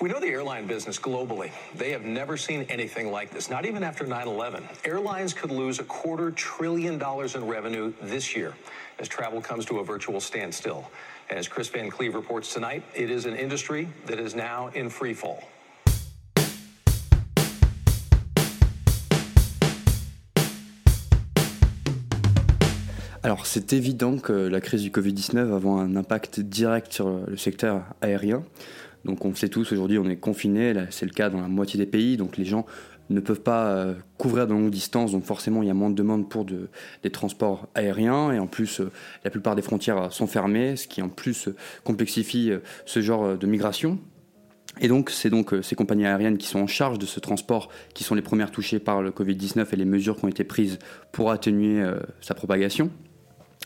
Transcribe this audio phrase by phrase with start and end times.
[0.00, 1.50] We know the airline business globally.
[1.74, 4.62] They have never seen anything like this, not even after 9 11.
[4.84, 8.54] Airlines could lose a quarter trillion dollars in revenue this year
[9.00, 10.88] as travel comes to a virtual standstill.
[11.30, 15.14] As Chris Van Cleve reports tonight, it is an industry that is now in free
[15.14, 15.42] fall.
[23.24, 27.82] Alors c'est évident que la crise du Covid-19 va un impact direct sur le secteur
[28.00, 28.44] aérien.
[29.08, 31.78] Donc on le sait tous, aujourd'hui on est confiné, c'est le cas dans la moitié
[31.78, 32.66] des pays, donc les gens
[33.08, 35.94] ne peuvent pas euh, couvrir de longues distances, donc forcément il y a moins de
[35.94, 38.90] demandes pour des transports aériens, et en plus euh,
[39.24, 41.48] la plupart des frontières sont fermées, ce qui en plus
[41.84, 43.98] complexifie euh, ce genre de migration.
[44.80, 48.04] Et donc, c'est donc ces compagnies aériennes qui sont en charge de ce transport qui
[48.04, 50.78] sont les premières touchées par le Covid-19 et les mesures qui ont été prises
[51.10, 51.84] pour atténuer
[52.20, 52.88] sa propagation.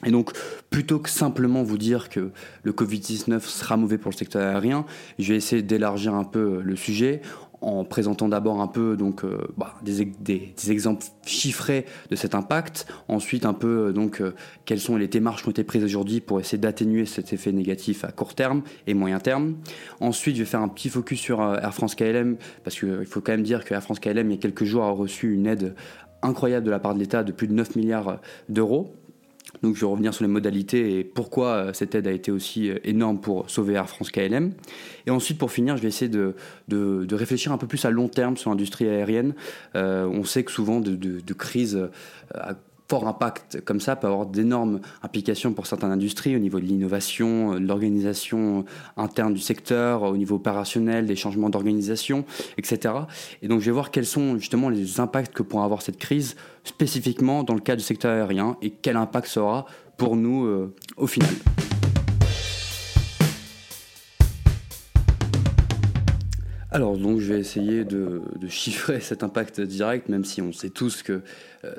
[0.05, 0.33] Et donc,
[0.71, 2.31] plutôt que simplement vous dire que
[2.63, 4.85] le Covid-19 sera mauvais pour le secteur aérien,
[5.19, 7.23] je vais essayer d'élargir un peu le sujet
[7.63, 12.87] en présentant d'abord un peu euh, bah, des, exemples chiffrés de cet impact.
[13.09, 14.33] Ensuite, un peu euh, euh,
[14.65, 18.05] quelles sont les démarches qui ont été prises aujourd'hui pour essayer d'atténuer cet effet négatif
[18.05, 19.55] à court terme et moyen terme.
[20.01, 23.33] Ensuite, je vais faire un petit focus sur Air France KLM parce qu'il faut quand
[23.33, 25.75] même dire que Air France KLM il y a quelques jours a reçu une aide
[26.23, 28.95] incroyable de la part de l'État de plus de 9 milliards d'euros
[29.63, 32.71] donc je vais revenir sur les modalités et pourquoi euh, cette aide a été aussi
[32.71, 34.53] euh, énorme pour sauver Air France KLM.
[35.07, 36.35] Et ensuite, pour finir, je vais essayer de,
[36.69, 39.35] de, réfléchir un peu plus à long terme sur l'industrie aérienne.
[39.75, 41.79] Euh, on sait que souvent de, de crises
[42.93, 47.55] fort impact comme ça peut avoir d'énormes implications pour certaines industries au niveau de l'innovation,
[47.55, 48.67] de l'organisation
[48.99, 52.27] interne du secteur, au niveau opérationnel, des changements d'organisation,
[52.59, 52.93] etc.
[53.41, 56.37] Et donc je vais voir quels sont justement les impacts que pourra avoir cette crise
[56.65, 59.65] spécifiquement dans le cas du secteur aérien et quel impact ça aura
[59.97, 61.33] pour nous euh, au final.
[66.73, 71.03] Alors donc je vais essayer de, chiffrer cet impact direct, même si on sait tous
[71.03, 71.21] que euh,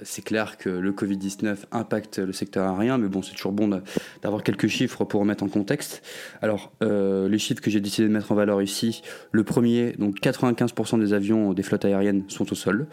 [0.04, 3.82] c'est clair que le Covid-19 impacte le secteur aérien, mais bon, c'est toujours bon
[4.22, 6.02] d'avoir quelques chiffres pour remettre en contexte.
[6.42, 9.02] Alors, euh, les chiffres que j'ai décidé de mettre en valeur ici,
[9.32, 12.88] le premier, donc 95% des avions des flottes aériennes sont au sol.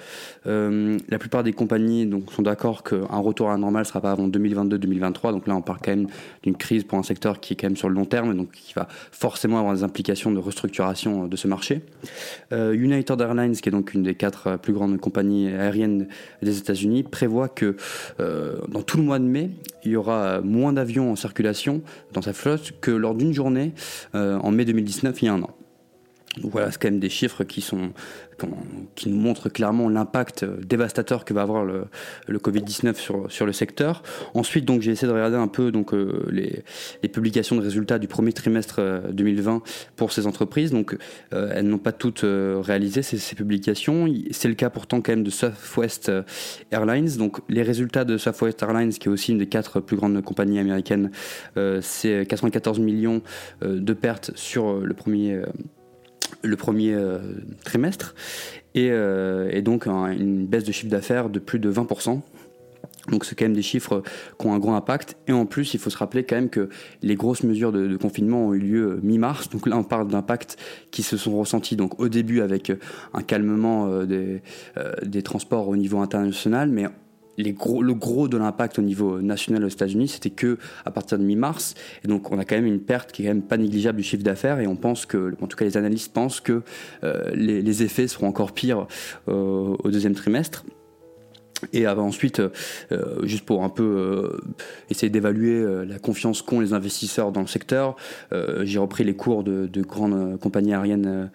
[0.47, 4.01] Euh, la plupart des compagnies donc, sont d'accord qu'un retour à la normale ne sera
[4.01, 6.09] pas avant 2022-2023, donc là on parle quand même
[6.43, 8.75] d'une crise pour un secteur qui est quand même sur le long terme, donc qui
[8.75, 11.83] va forcément avoir des implications de restructuration de ce marché.
[12.53, 16.09] United Airlines, qui est donc une des quatre plus grandes compagnies aériennes
[16.43, 16.80] des États-Unis,
[17.11, 17.77] prévoit que
[18.21, 19.51] euh, dans tout le mois de mai,
[19.85, 21.83] il y aura moins d'avions en circulation
[22.13, 23.73] dans sa flotte que lors d'une journée
[24.15, 25.51] euh, en mai 2019, il y a un an.
[26.39, 31.65] Voilà, c'est quand même des chiffres qui nous montre clairement l'impact dévastateur que va avoir
[31.65, 31.87] le,
[32.29, 34.05] le Covid-19 sur, sur le secteur.
[34.35, 36.63] Ensuite, donc, j'ai essayé de regarder un peu donc, euh, les,
[37.09, 38.81] publications de résultats du premier trimestre
[39.11, 39.59] 2020 euh,
[39.97, 40.71] pour ces entreprises.
[40.71, 40.97] Donc,
[41.35, 44.07] euh, elles n'ont pas toutes réalisé ces, publications.
[44.31, 46.13] C'est le cas pourtant quand même de Southwest
[46.71, 47.17] Airlines.
[47.17, 50.61] Donc, les résultats de Southwest Airlines, qui est aussi une des quatre plus grandes compagnies
[50.61, 51.11] américaines,
[51.81, 53.23] c'est 94 millions
[53.63, 55.43] de pertes sur le premier
[56.43, 57.19] le premier euh,
[57.65, 58.15] trimestre,
[58.75, 62.21] et, euh, donc une baisse de chiffre d'affaires de plus de 20%.
[63.11, 64.03] Donc c'est quand même des chiffres
[64.39, 65.17] qui ont un grand impact.
[65.27, 66.69] Et en plus, il faut se rappeler quand même que
[67.03, 69.49] les grosses mesures de, confinement ont eu lieu euh, mi-mars.
[69.49, 70.57] Donc là, on parle d'impacts
[70.91, 72.71] qui se sont ressentis donc au début avec
[73.15, 74.43] un calmement des,
[75.03, 76.87] des transports au niveau international, mais
[77.43, 81.75] le gros de l'impact au niveau national aux États-Unis, c'était que à partir de mi-mars.
[82.05, 84.05] Et donc, on a quand même une perte qui est quand même pas négligeable du
[84.05, 84.61] chiffre d'affaires.
[84.61, 86.63] Et on pense que, en tout cas, les analystes pensent que
[87.05, 88.87] euh, les, effets seront encore pires
[89.29, 90.65] euh, au deuxième trimestre.
[91.73, 94.41] Et ensuite, euh, juste pour un peu euh,
[94.91, 97.97] essayer d'évaluer euh, la confiance qu'ont les investisseurs dans le secteur,
[98.63, 101.31] j'ai repris les cours de, de grandes compagnies aériennes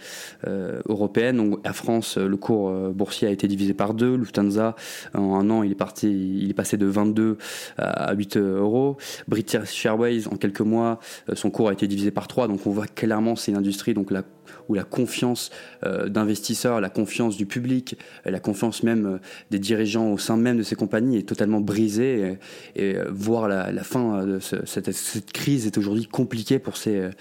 [0.88, 1.38] européennes.
[1.38, 4.16] Donc, à France, le cours boursier a été divisé par deux.
[4.16, 4.76] Lufthansa,
[5.14, 7.38] en un an, il est, parti, il est passé de 22
[7.78, 8.98] à 8 euros.
[9.28, 11.00] British Airways, en quelques mois,
[11.34, 12.48] son cours a été divisé par trois.
[12.48, 14.24] Donc, on voit clairement c'est une industrie donc la
[14.68, 15.52] où la confiance
[15.86, 19.18] euh, d'investisseurs, la confiance du public, la confiance même euh,
[19.52, 22.38] des dirigeants au sein même de ces compagnies est totalement brisée.
[22.76, 27.12] Et, euh, voir la, fin de cette, crise est aujourd'hui compliquée pour ces,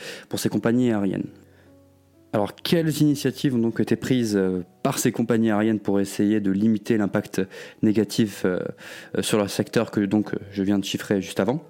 [0.51, 1.27] compagnies aériennes.
[2.33, 4.39] Alors, quelles initiatives ont donc été prises
[4.83, 7.43] par ces compagnies aériennes pour essayer de limiter l'impact
[7.83, 8.45] négatif
[9.21, 10.09] sur le secteur que
[10.51, 11.65] je viens de chiffrer juste avant?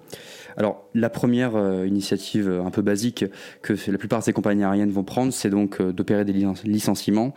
[0.57, 3.25] Alors, la première euh, initiative un peu basique
[3.61, 7.33] que la plupart de ces compagnies aériennes vont prendre, c'est donc euh, d'opérer des licenciements.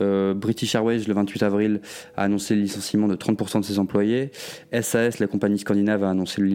[0.00, 1.80] Euh, British Airways, le 28 avril,
[2.16, 4.30] a annoncé le licenciement de 30% de ses employés.
[4.80, 6.48] SAS, la compagnie scandinave, a annoncé le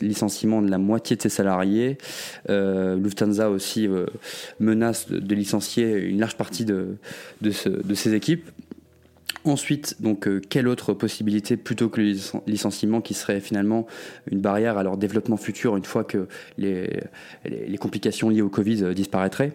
[0.00, 1.98] licenciement de la moitié de ses salariés.
[2.48, 3.88] Lufthansa aussi
[4.60, 6.98] menace de, licencier une large partie de
[7.52, 8.48] ses équipes.
[9.44, 12.14] Ensuite, donc, euh, quelle autre possibilité plutôt que le
[12.46, 13.86] licenciement qui serait finalement
[14.30, 16.28] une barrière à leur développement futur une fois que
[16.58, 17.02] les,
[17.80, 19.52] complications liées au Covid euh, disparaîtraient?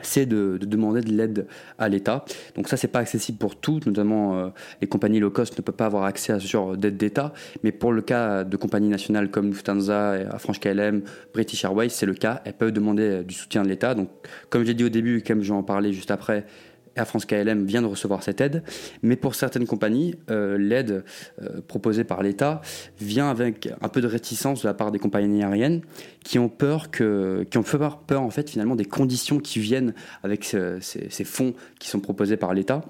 [0.00, 1.46] C'est de, demander de l'aide
[1.78, 2.24] à l'État.
[2.56, 4.48] Donc ça, c'est pas accessible pour tout, notamment euh,
[4.80, 7.34] les compagnies low cost ne peuvent pas avoir accès à ce genre d'aide d'État.
[7.62, 11.02] Mais pour le cas de compagnies nationales comme Lufthansa, French KLM,
[11.34, 12.40] British Airways, c'est le cas.
[12.46, 13.94] Elles peuvent demander du soutien de l'État.
[13.94, 14.08] Donc,
[14.48, 16.46] comme j'ai dit au début, comme je vais en parler juste après,
[16.96, 18.62] Air France KLM vient de recevoir cette aide,
[19.02, 21.04] mais pour certaines compagnies, euh, l'aide
[21.40, 22.60] euh, proposée par l'État
[23.00, 25.82] vient avec un peu de réticence de la part des compagnies aériennes
[26.24, 31.24] qui ont peur qui ont peur en fait finalement des conditions qui viennent avec ces
[31.24, 32.82] fonds qui sont proposés par l'État.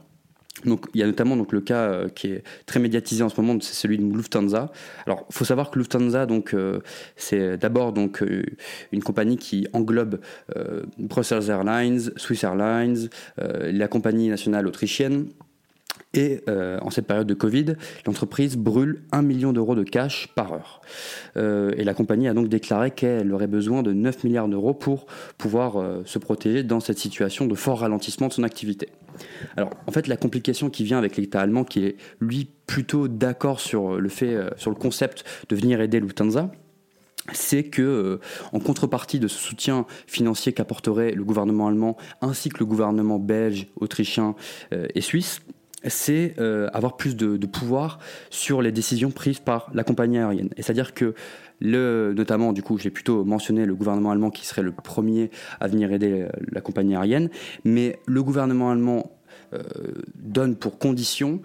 [0.64, 3.40] Donc, il y a notamment donc, le cas euh, qui est très médiatisé en ce
[3.40, 4.70] moment, c'est celui de Lufthansa.
[5.06, 6.80] Alors, il faut savoir que Lufthansa, donc, euh,
[7.16, 8.42] c'est d'abord euh,
[8.92, 10.20] une compagnie qui englobe
[10.98, 13.08] Brussels Airlines, Swiss Airlines,
[13.38, 15.28] la compagnie nationale autrichienne,
[16.14, 17.76] et euh, en cette période de Covid,
[18.06, 20.80] l'entreprise brûle 1 million d'euros de cash par heure.
[21.36, 25.06] Euh, et la compagnie a donc déclaré qu'elle aurait besoin de 9 milliards d'euros pour
[25.38, 28.88] pouvoir euh, se protéger dans cette situation de fort ralentissement de son activité.
[29.56, 33.60] Alors, en fait, la complication qui vient avec l'État allemand, qui est lui plutôt d'accord
[33.60, 36.50] sur le fait, sur le concept de venir aider Lufthansa,
[37.32, 38.18] c'est que,
[38.52, 43.68] en contrepartie de ce soutien financier qu'apporterait le gouvernement allemand ainsi que le gouvernement belge,
[43.76, 44.34] autrichien
[44.72, 45.40] et suisse,
[45.88, 47.98] c'est euh, avoir plus de, pouvoir
[48.30, 50.48] sur les décisions prises par la compagnie aérienne.
[50.56, 51.14] Et c'est-à-dire que
[51.60, 55.30] le, notamment, du coup, j'ai plutôt mentionné le gouvernement allemand qui serait le premier
[55.60, 57.30] à venir aider la compagnie aérienne,
[57.64, 59.12] mais le gouvernement allemand
[59.52, 59.60] euh,
[60.14, 61.40] donne pour condition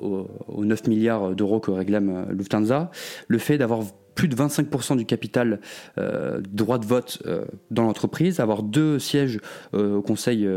[0.00, 0.26] aux,
[0.58, 2.90] 9 milliards d'euros que réclame Lufthansa
[3.28, 3.82] le fait d'avoir
[4.14, 5.60] plus de 25% du capital
[5.98, 9.40] euh, droit de vote euh, dans l'entreprise, avoir deux sièges
[9.74, 10.48] euh, au conseil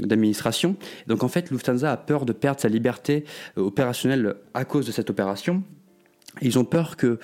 [0.00, 0.76] d'administration.
[1.06, 3.24] Donc en fait, Lufthansa a peur de perdre sa liberté
[3.56, 5.62] opérationnelle à cause de cette opération.
[6.42, 7.18] Ils ont peur que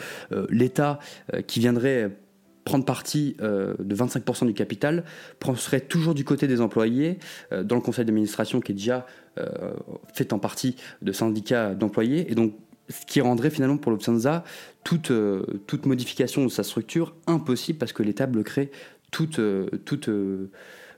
[0.50, 1.00] l'État
[1.46, 2.16] qui viendrait
[2.64, 5.04] prendre parti de 25% du capital
[5.56, 7.18] serait toujours du côté des employés
[7.50, 9.06] dans le conseil d'administration qui est déjà
[10.14, 12.30] fait en partie de syndicats d'employés.
[12.30, 12.54] Et donc
[12.90, 14.44] ce qui rendrait finalement pour Lufthansa
[14.84, 18.70] toute, euh, toute modification de sa structure impossible parce que l'État bloquerait
[19.10, 20.50] toute, euh, toute euh,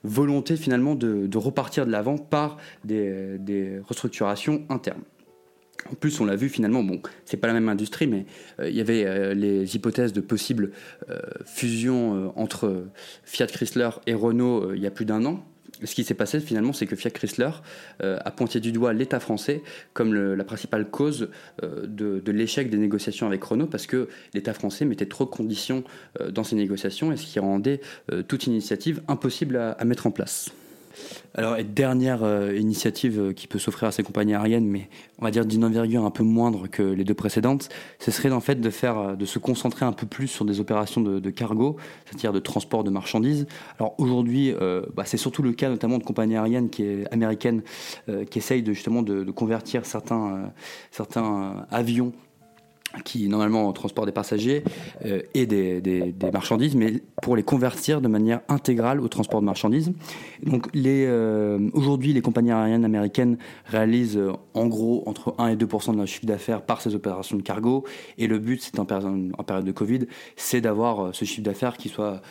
[0.05, 5.03] volonté finalement de, repartir de l'avant par des, des, restructurations internes.
[5.91, 8.25] En plus, on l'a vu finalement, bon, c'est pas la même industrie, mais
[8.65, 10.71] il y avait les hypothèses de possibles
[11.44, 12.87] fusions entre
[13.25, 15.44] Fiat Chrysler et Renault il y a plus d'un an
[15.84, 17.50] ce qui s'est passé finalement, c'est que Fiat Chrysler
[18.02, 19.62] euh, a pointé du doigt l'État français
[19.93, 21.29] comme la principale cause
[21.62, 25.84] euh, de, l'échec des négociations avec Renault, parce que l'État français mettait trop de conditions
[26.20, 27.81] euh, dans ses négociations, et ce qui rendait
[28.29, 30.50] toute initiative impossible à mettre en place.
[31.35, 35.25] Alors, et dernière euh, initiative euh, qui peut s'offrir à ces compagnies aériennes, mais on
[35.25, 37.69] va dire d'une envergure un peu moindre que les deux précédentes,
[37.99, 40.61] ce serait en fait de faire, euh, de se concentrer un peu plus sur des
[40.61, 43.47] opérations de, cargo, c'est-à-dire de transport de marchandises.
[43.79, 44.55] Alors aujourd'hui,
[44.94, 47.62] bah, c'est surtout le cas notamment de compagnies aériennes qui est américaines
[48.31, 50.53] qui essayent justement de, de convertir certains,
[50.91, 52.12] certains avions
[53.05, 54.62] qui normalement transportent des passagers
[55.05, 59.47] euh, et des, des, marchandises, mais pour les convertir de manière intégrale au transport de
[59.47, 59.93] marchandises.
[60.43, 65.93] Donc euh, aujourd'hui, les compagnies aériennes américaines réalisent euh, en gros entre 1 et 2%
[65.93, 67.84] de leur chiffre d'affaires par ces opérations de cargo,
[68.19, 70.06] et le but, c'est en, en, période de Covid,
[70.37, 72.22] c'est d'avoir ce chiffre d'affaires qui soit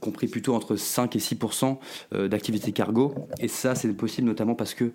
[0.00, 1.78] compris plutôt entre 5 et 6%
[2.28, 4.92] d'activité cargo, et ça, c'est possible notamment parce que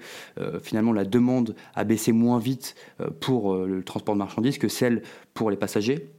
[0.61, 2.75] finalement la demande a baissé moins vite
[3.19, 6.09] pour le transport de marchandises que celle pour les passagers.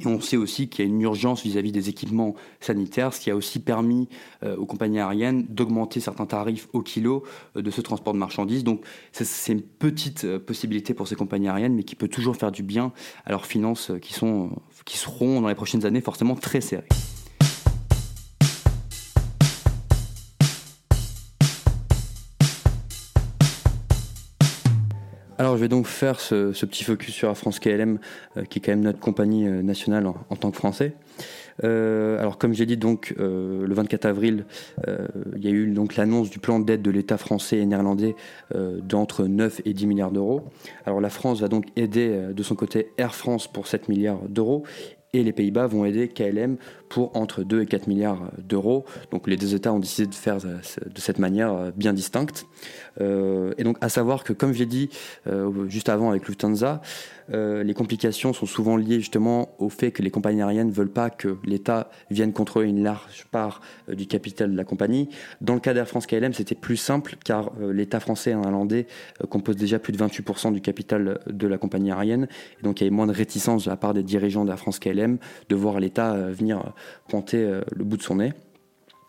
[0.00, 3.30] Et on sait aussi qu'il y a une urgence vis-à-vis des équipements sanitaires, ce qui
[3.30, 4.08] a aussi permis
[4.42, 7.24] euh, aux compagnies aériennes d'augmenter certains tarifs au kilo
[7.56, 8.64] euh, de ce transport de marchandises.
[8.64, 12.52] Donc c'est une petite euh, possibilité pour ces compagnies aériennes, mais qui peut toujours faire
[12.52, 12.92] du bien
[13.26, 14.14] à leurs finances qui,
[14.86, 16.88] qui seront dans les prochaines années forcément très serrées.
[25.62, 27.98] Vais donc faire ce, petit focus sur Air France KLM,
[28.36, 30.94] euh, qui est quand même notre compagnie euh, nationale en, tant que Français.
[31.62, 34.46] Euh, alors comme j'ai dit donc le 24 avril,
[35.36, 38.16] il y a eu donc l'annonce du plan d'aide de l'État français et néerlandais
[38.54, 40.42] d'entre 9 et 10 milliards d'euros.
[40.86, 44.64] Alors la France va donc aider de son côté Air France pour 7 milliards d'euros
[45.12, 46.56] et les Pays-Bas vont aider KLM
[46.92, 48.84] pour entre 2 et 4 milliards d'euros.
[49.10, 52.46] Donc les deux États ont décidé de faire de cette manière bien distincte.
[53.00, 54.90] et donc à savoir que, comme j'ai dit
[55.68, 56.82] juste avant avec Lufthansa,
[57.30, 60.90] euh, les complications sont souvent liées justement au fait que les compagnies aériennes ne veulent
[60.90, 65.08] pas que l'État vienne contrôler une large part euh, du capital de la compagnie.
[65.40, 68.86] Dans le cas d'Air France KLM, c'était plus simple car euh, l'État français et néerlandais
[69.28, 72.28] composent déjà plus de 28% du capital de la compagnie aérienne.
[72.60, 74.78] Et donc il y avait moins de réticence de la part des dirigeants d'Air France
[74.78, 75.18] KLM
[75.48, 76.72] de voir l'État venir
[77.08, 78.32] pointer le bout de son nez.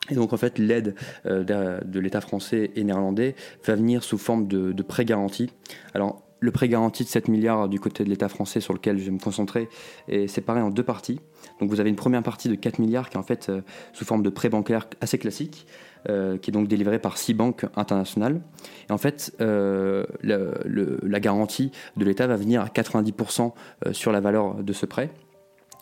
[0.10, 4.72] Et donc en fait l'aide de l'État français et néerlandais va venir sous forme de,
[4.72, 5.50] de prêts garantis.
[5.94, 9.06] Alors le prêt garanti de 7 milliards du côté de l'État français sur lequel je
[9.06, 9.70] vais me concentrer
[10.10, 11.22] est séparé en deux parties.
[11.62, 13.62] Donc vous avez une première partie de 4 milliards qui est en fait euh,
[13.94, 15.65] sous forme de prêt bancaire assez classique,
[16.10, 18.42] euh, qui est donc délivré par six banques internationales.
[18.89, 23.53] Et en fait, euh, la garantie de l'État va venir à 90%
[23.94, 25.12] sur la valeur de ce prêt.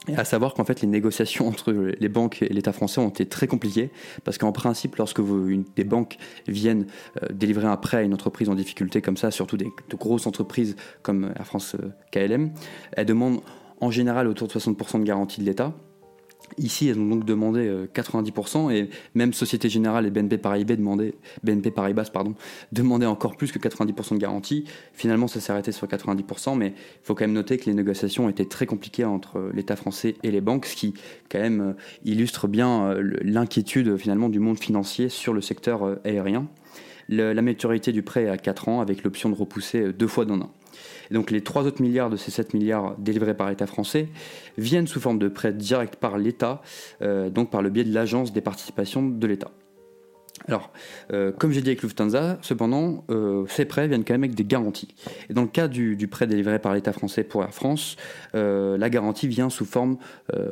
[0.08, 3.27] Et à savoir qu'en fait, les négociations entre les banques et l'État français ont été
[3.27, 3.91] très compliquées,
[4.24, 5.22] parce qu'en principe, lorsque
[5.75, 6.17] des banques
[6.48, 6.88] viennent
[7.22, 10.25] euh, délivrer un prêt à une entreprise en difficulté comme ça, surtout des, de grosses
[10.25, 12.51] entreprises comme Air France euh, KLM,
[12.93, 13.41] elles demandent
[13.79, 15.74] en général autour de 60% de garantie de l'État.
[16.58, 21.13] Ici, elles ont donc demandé 90% euh, et même Société Générale et BNP Paribas demandaient,
[21.43, 22.12] BNP Paribas
[22.72, 24.65] demandaient encore plus que 90% de garantie.
[24.93, 28.29] Finalement, ça s'est arrêté sur 90%, mais il faut quand même noter que les négociations
[28.29, 30.93] étaient très compliquées entre l'État français et les banques, ce qui
[31.29, 31.74] quand même euh,
[32.05, 36.48] illustre bien euh, l'inquiétude finalement du monde financier sur le secteur aérien.
[37.10, 40.41] la maturité du prêt est à 4 ans avec l'option de repousser deux fois d'un
[40.41, 40.51] an
[41.12, 44.08] donc les trois autres milliards de ces 7 milliards délivrés par l'État français
[44.58, 46.62] viennent sous forme de prêts directs par l'État,
[47.01, 49.51] euh, donc par le biais de l'agence des participations de l'État.
[50.48, 50.71] Alors,
[51.13, 54.43] euh, comme j'ai dit avec Lufthansa, cependant, euh, ces prêts viennent quand même avec des
[54.43, 54.95] garanties.
[55.29, 57.95] Et dans le cas du, prêt délivré par l'État français pour Air France,
[58.36, 59.98] euh, la garantie vient sous forme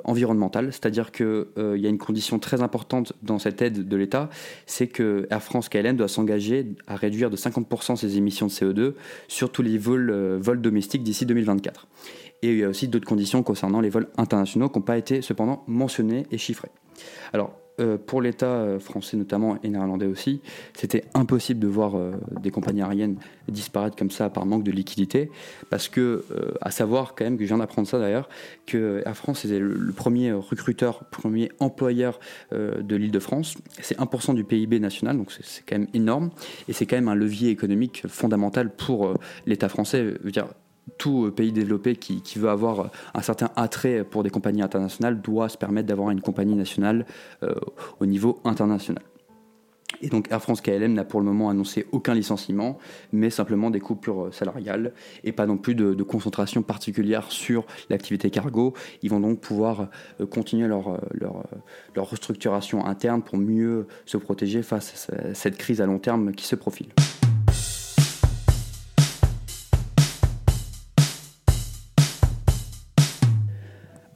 [0.03, 4.29] environnementale, c'est-à-dire qu'il y a une condition très importante dans cette aide de l'État,
[4.65, 8.93] c'est que Air France KLM doit s'engager à réduire de 50% ses émissions de CO2
[9.27, 11.87] sur tous les vols, vols domestiques d'ici 2024.
[12.41, 15.21] Et il y a aussi d'autres conditions concernant les vols internationaux qui n'ont pas été
[15.21, 16.71] cependant mentionnées et chiffrées.
[17.33, 20.41] Alors, euh, pour l'État euh, français notamment et néerlandais aussi,
[20.73, 23.17] c'était impossible de voir euh, des compagnies aériennes
[23.47, 25.31] disparaître comme ça par manque de liquidité,
[25.71, 26.23] parce que,
[26.61, 28.29] à savoir quand même, que je viens d'apprendre ça d'ailleurs,
[28.67, 32.19] que Air France était le, premier recruteur, premier employeur
[32.51, 36.29] de l'île de France, c'est 1% du PIB national, donc c'est quand même énorme,
[36.67, 39.15] et c'est quand même un levier économique fondamental pour
[39.47, 40.13] l'État français.
[40.97, 45.21] Tout euh, pays développé qui, veut avoir euh, un certain attrait pour des compagnies internationales
[45.21, 47.05] doit se permettre d'avoir une compagnie nationale
[47.43, 47.53] euh,
[47.99, 49.03] au niveau international.
[50.01, 52.77] Et donc Air France KLM n'a pour le moment annoncé aucun licenciement,
[53.11, 54.93] mais simplement des coupures salariales
[55.25, 58.73] et pas non plus de, concentration particulière sur l'activité cargo.
[59.01, 59.89] Ils vont donc pouvoir
[60.29, 60.99] continuer leur,
[61.97, 66.55] restructuration interne pour mieux se protéger face à cette crise à long terme qui se
[66.55, 66.87] profile.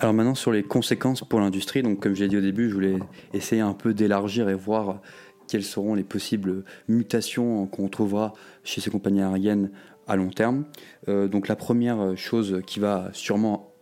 [0.03, 2.99] Alors maintenant sur les conséquences pour l'industrie, donc comme j'ai dit au début, je voulais
[3.33, 4.99] essayer un peu d'élargir et voir
[5.47, 8.33] quelles seront les possibles mutations qu'on trouvera
[8.65, 9.71] chez ces compagnies aériennes
[10.05, 10.65] à long terme.
[11.07, 13.73] Euh, donc la première chose qui va sûrement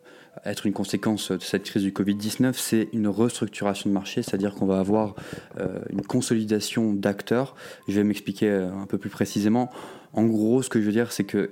[0.46, 4.68] être une conséquence de cette crise du Covid-19, c'est une restructuration de marché, c'est-à-dire qu'on
[4.68, 5.16] va avoir
[5.60, 7.56] euh, une consolidation d'acteurs.
[7.88, 9.72] Je vais m'expliquer euh, un peu plus précisément.
[10.14, 11.52] En gros, ce que je veux dire, c'est que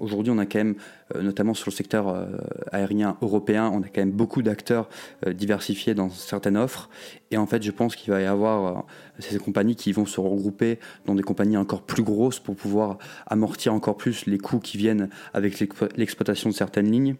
[0.00, 0.76] aujourd'hui, on a quand même,
[1.14, 2.26] euh, notamment sur le secteur euh,
[2.72, 4.88] aérien européen, on a quand même beaucoup d'acteurs
[5.26, 6.88] euh, diversifiés dans certaines offres.
[7.30, 8.84] Et en fait, je pense qu'il va y avoir
[9.18, 13.74] ces compagnies qui vont se regrouper dans des compagnies encore plus grosses pour pouvoir amortir
[13.74, 15.60] encore plus les coûts qui viennent avec
[15.96, 17.16] l'exploitation de certaines lignes.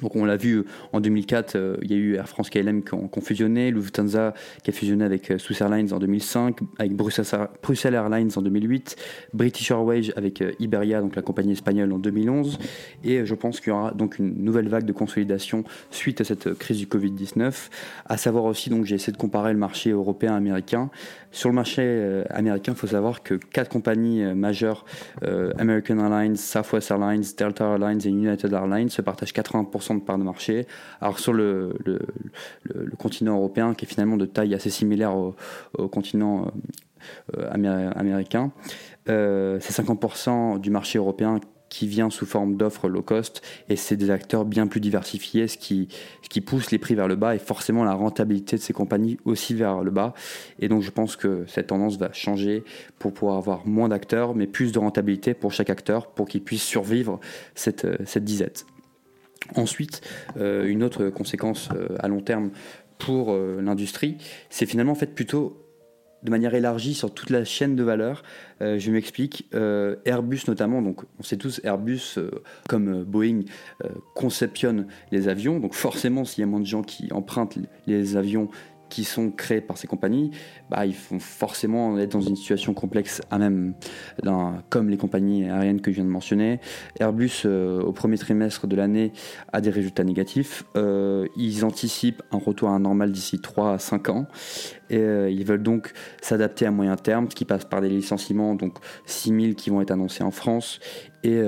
[0.00, 2.82] Donc on l'a vu euh, en 2004, euh, il y a eu Air France KLM
[2.82, 8.30] qui ont, fusionné, Lufthansa qui a fusionné avec euh, Airlines en 2005, avec Bruxelles, Airlines
[8.36, 8.96] en 2008,
[9.34, 12.58] British Airways avec Iberia, donc la compagnie espagnole en 2011.
[13.04, 16.54] Et je pense qu'il y aura donc une nouvelle vague de consolidation suite à cette
[16.54, 17.68] crise du Covid-19.
[18.06, 20.90] À savoir aussi, donc j'ai essayé de comparer le marché européen américain.
[21.30, 24.84] Sur le marché américain, il faut savoir que quatre compagnies majeures,
[25.58, 30.24] American Airlines, Southwest Airlines, Delta Airlines et United Airlines, se partagent 80% de part de
[30.24, 30.66] marché.
[31.00, 31.74] Alors sur le,
[32.98, 35.34] continent européen, qui est finalement de taille assez similaire au,
[35.88, 36.52] continent
[37.36, 37.50] euh,
[37.94, 38.52] américain,
[39.08, 41.40] euh, c'est 50% du marché européen
[41.72, 45.56] qui vient sous forme d'offres low cost et c'est des acteurs bien plus diversifiés, ce
[45.56, 45.88] qui,
[46.44, 49.82] pousse les prix vers le bas et forcément la rentabilité de ces compagnies aussi vers
[49.82, 50.12] le bas.
[50.58, 52.62] Et donc je pense que cette tendance va changer
[52.98, 56.62] pour pouvoir avoir moins d'acteurs mais plus de rentabilité pour chaque acteur pour qu'il puisse
[56.62, 57.20] survivre
[57.54, 58.66] cette disette.
[59.56, 60.00] Ensuite,
[60.36, 61.68] une autre conséquence
[61.98, 62.50] à long terme
[62.98, 64.16] pour l'industrie,
[64.50, 65.62] c'est finalement en fait plutôt
[66.22, 68.22] de manière élargie sur toute la chaîne de valeur.
[68.60, 69.48] Euh, je m'explique.
[69.54, 72.30] Euh, Airbus notamment, donc on sait tous Airbus euh,
[72.68, 73.40] comme Boeing
[74.14, 75.58] conceptionne les avions.
[75.58, 78.48] Donc forcément, s'il y a moins de gens qui empruntent les avions
[78.92, 80.32] qui sont créés par ces compagnies,
[80.68, 83.72] bah, ils vont forcément être dans une situation complexe à même,
[84.68, 86.60] comme les compagnies aériennes que je viens de mentionner.
[87.00, 89.14] Airbus, euh, au premier trimestre de l'année,
[89.50, 90.64] a des résultats négatifs.
[90.76, 94.26] Euh, ils anticipent un retour à un normal d'ici 3 à 5 ans.
[94.90, 98.54] Et euh, ils veulent donc s'adapter à moyen terme, ce qui passe par des licenciements,
[98.54, 100.80] donc 6000 qui vont être annoncés en France,
[101.24, 101.40] et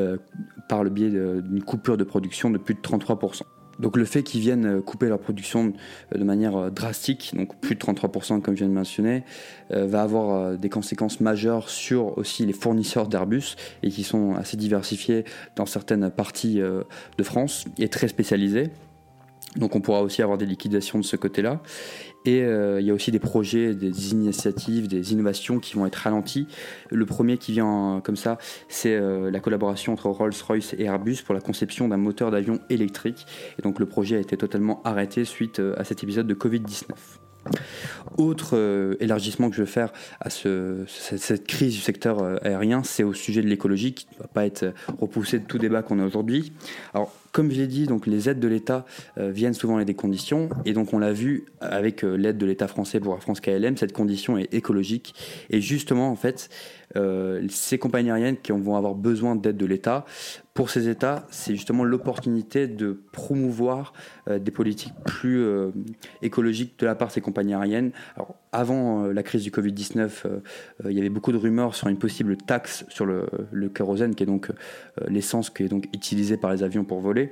[0.68, 3.42] par le biais d'une coupure de production de plus de 33%.
[3.78, 5.72] Donc le fait qu'ils viennent euh, couper leur production
[6.14, 9.24] de manière euh, drastique, donc plus de 33% comme je viens de mentionner,
[9.72, 14.56] euh, va avoir des conséquences majeures sur aussi les fournisseurs d'Airbus et qui sont assez
[14.56, 15.24] diversifiés
[15.56, 18.70] dans certaines parties de France et très spécialisés.
[19.56, 21.60] Donc on pourra aussi avoir des liquidations de ce côté-là.
[22.24, 25.96] Et euh, il y a aussi des projets, des initiatives, des innovations qui vont être
[25.96, 26.46] ralenties.
[26.90, 31.34] Le premier qui vient comme ça, c'est euh, la collaboration entre Rolls-Royce et Airbus pour
[31.34, 33.26] la conception d'un moteur d'avion électrique.
[33.58, 36.84] Et donc le projet a été totalement arrêté suite euh, à cet épisode de Covid-19.
[38.16, 43.12] Autre élargissement que je veux faire à ce, cette, crise du secteur aérien, c'est au
[43.12, 46.54] sujet de l'écologie qui ne va pas être repoussé de tout débat qu'on a aujourd'hui.
[46.94, 48.86] Alors comme je l'ai dit, donc les aides de l'État
[49.18, 52.46] euh, viennent souvent avec des conditions, et donc on l'a vu avec euh, l'aide de
[52.46, 55.16] l'État français pour France KLM, cette condition est écologique.
[55.50, 56.48] Et justement, en fait,
[56.94, 60.04] euh, ces compagnies aériennes qui vont avoir besoin d'aide de l'État,
[60.54, 63.92] pour ces États, c'est justement l'opportunité de promouvoir
[64.30, 65.44] des politiques plus
[66.22, 67.90] écologiques de la part de ces compagnies aériennes.
[68.14, 70.10] Alors, avant la crise du Covid-19,
[70.84, 74.22] il y avait beaucoup de rumeurs sur une possible taxe sur le, le kérosène, qui
[74.22, 74.52] est donc
[75.08, 77.23] l'essence qui est donc utilisée par les avions pour voler.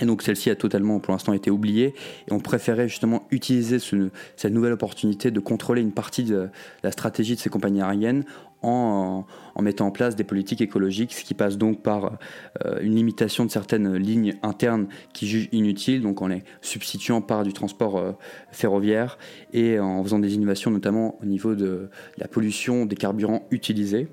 [0.00, 1.94] Et donc celle-ci a totalement pour l'instant été oubliée.
[2.28, 6.48] Et on préférait justement utiliser cette nouvelle opportunité de contrôler une partie de
[6.82, 8.24] la stratégie de ces compagnies aériennes
[8.62, 9.24] en,
[9.60, 12.18] mettant en place des politiques écologiques, ce qui passe donc par
[12.64, 17.42] euh, une limitation de certaines lignes internes qui jugent inutiles, donc en les substituant par
[17.42, 18.12] du transport euh,
[18.50, 19.18] ferroviaire
[19.52, 24.08] et en faisant des innovations notamment au niveau de la pollution des carburants utilisés.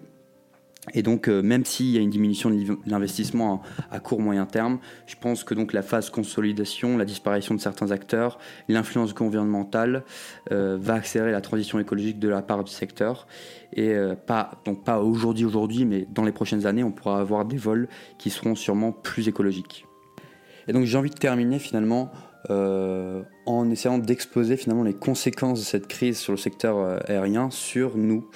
[0.94, 4.80] Et donc, euh, même s'il y a une diminution de l'investissement à, court moyen terme,
[5.08, 10.04] je pense que donc la phase consolidation, la disparition de certains acteurs, l'influence environnementale
[10.52, 13.28] euh, va accélérer la transition écologique de la part du secteur.
[13.74, 17.46] Et euh, pas donc pas aujourd'hui aujourd'hui, mais dans les prochaines années, on pourra avoir
[17.46, 19.86] des vols qui seront sûrement plus écologiques.
[20.68, 22.12] Et donc j'ai envie de terminer finalement
[22.48, 28.30] en essayant d'exposer finalement les conséquences de cette crise sur le secteur aérien sur nous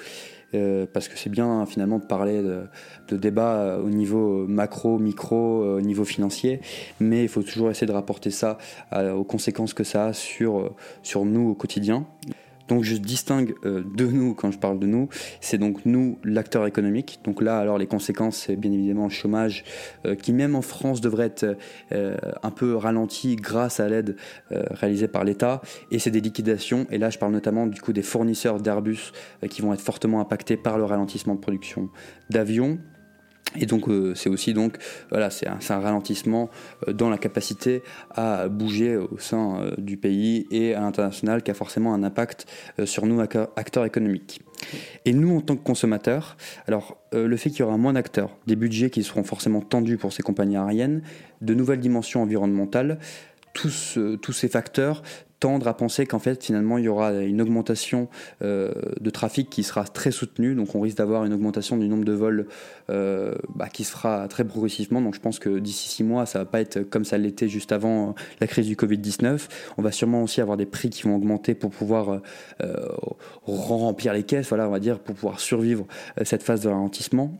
[0.53, 5.77] euh, parce que c'est bien finalement de parler de, débats au niveau macro, micro, euh,
[5.77, 6.61] au niveau financier,
[6.99, 8.57] mais il faut toujours essayer de rapporter ça
[9.15, 12.05] aux conséquences que ça a sur, sur nous au quotidien.
[12.67, 15.09] Donc je distingue euh, de nous quand je parle de nous,
[15.41, 17.19] c'est donc nous l'acteur économique.
[17.23, 19.63] Donc là alors les conséquences c'est bien évidemment le chômage
[20.05, 21.57] euh, qui même en France devrait être
[21.91, 24.15] euh, un peu ralenti grâce à l'aide
[24.49, 25.61] réalisée par l'État.
[25.91, 26.87] Et c'est des liquidations.
[26.89, 29.11] Et là je parle notamment du coup des fournisseurs d'Airbus
[29.49, 31.89] qui vont être fortement impactés par le ralentissement de production
[32.29, 32.79] d'avions
[33.55, 34.77] et donc euh, c'est aussi donc
[35.11, 35.29] un,
[35.79, 36.49] ralentissement
[36.87, 41.51] euh, dans la capacité à bouger au sein euh, du pays et à l'international qui
[41.51, 42.47] a forcément un impact
[42.85, 44.41] sur nous acteurs économiques.
[45.05, 48.55] Et nous en tant que consommateurs, alors le fait qu'il y aura moins d'acteurs, des
[48.55, 51.01] budgets qui seront forcément tendus pour ces compagnies aériennes,
[51.41, 52.99] de nouvelles dimensions environnementales,
[53.53, 55.03] tous ces facteurs
[55.43, 58.07] tendre à penser qu'en fait finalement il y aura une augmentation
[58.41, 62.05] euh, de trafic qui sera très soutenue, donc on risque d'avoir une augmentation du nombre
[62.05, 62.47] de vols
[62.89, 65.01] euh, bah, qui se fera très progressivement.
[65.01, 67.73] Donc je pense que d'ici six mois ça va pas être comme ça l'était juste
[67.73, 69.49] avant euh, la crise du Covid-19.
[69.77, 72.21] On va sûrement aussi avoir des prix qui vont augmenter pour pouvoir
[73.45, 75.85] remplir les caisses, voilà on va dire pour pouvoir survivre
[76.23, 77.37] cette phase de ralentissement.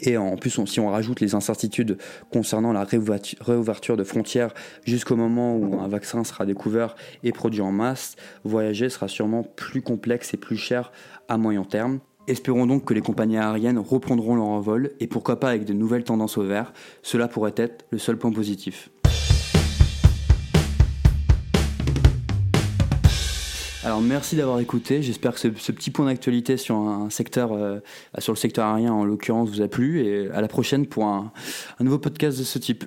[0.00, 1.98] Et en plus, si on rajoute les incertitudes
[2.32, 4.52] concernant la réouverture de frontières
[4.84, 9.82] jusqu'au moment où un vaccin sera découvert et produit en masse, voyager sera sûrement plus
[9.82, 10.92] complexe et plus cher
[11.28, 12.00] à moyen terme.
[12.28, 16.02] Espérons donc que les compagnies aériennes reprendront leur envol et pourquoi pas avec de nouvelles
[16.02, 16.72] tendances au vert,
[17.02, 18.90] cela pourrait être le seul point positif.
[24.00, 25.02] Merci d'avoir écouté.
[25.02, 27.80] J'espère que ce, petit point d'actualité euh,
[28.18, 30.04] sur le secteur aérien en l'occurrence, vous a plu.
[30.04, 31.32] Et à la prochaine pour un
[31.80, 32.84] nouveau podcast de ce type.